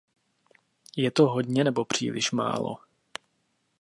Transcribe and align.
Je 0.95 1.11
to 1.11 1.27
hodně 1.27 1.63
nebo 1.63 1.85
příliš 1.85 2.31
málo? 2.31 2.77